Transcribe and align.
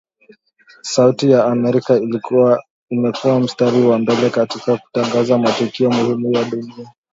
Sauti 0.83 1.25
ya 1.33 1.45
Amerika 1.45 1.95
imekua 2.89 3.39
mstari 3.39 3.81
wa 3.81 3.99
mbele 3.99 4.29
katika 4.29 4.77
kutangaza 4.77 5.37
matukio 5.37 5.91
muhimu 5.91 6.31
ya 6.31 6.43
dunia 6.43 6.91